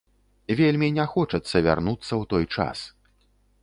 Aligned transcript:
Вельмі 0.61 0.89
не 0.97 1.05
хочацца 1.13 1.63
вярнуцца 1.69 2.09
ў 2.21 2.23
той 2.35 2.45
час. 2.59 2.77